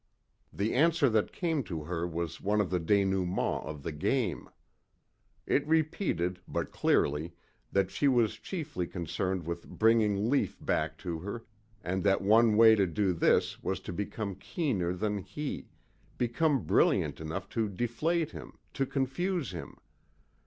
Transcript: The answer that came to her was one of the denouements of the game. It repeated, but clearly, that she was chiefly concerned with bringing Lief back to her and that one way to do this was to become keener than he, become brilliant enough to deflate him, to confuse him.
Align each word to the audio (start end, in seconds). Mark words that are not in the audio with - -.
The 0.51 0.73
answer 0.73 1.11
that 1.11 1.31
came 1.31 1.61
to 1.65 1.83
her 1.83 2.07
was 2.07 2.41
one 2.41 2.59
of 2.59 2.71
the 2.71 2.79
denouements 2.79 3.67
of 3.67 3.83
the 3.83 3.91
game. 3.91 4.49
It 5.45 5.63
repeated, 5.67 6.39
but 6.47 6.71
clearly, 6.71 7.35
that 7.71 7.91
she 7.91 8.07
was 8.07 8.39
chiefly 8.39 8.87
concerned 8.87 9.45
with 9.45 9.67
bringing 9.69 10.27
Lief 10.27 10.57
back 10.59 10.97
to 11.05 11.19
her 11.19 11.45
and 11.83 12.01
that 12.03 12.23
one 12.23 12.57
way 12.57 12.73
to 12.73 12.87
do 12.87 13.13
this 13.13 13.61
was 13.61 13.79
to 13.81 13.93
become 13.93 14.33
keener 14.33 14.91
than 14.91 15.19
he, 15.19 15.67
become 16.17 16.63
brilliant 16.63 17.21
enough 17.21 17.47
to 17.49 17.69
deflate 17.69 18.31
him, 18.31 18.57
to 18.73 18.87
confuse 18.87 19.51
him. 19.51 19.75